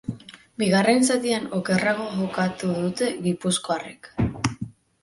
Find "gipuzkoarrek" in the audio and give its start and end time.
3.29-4.13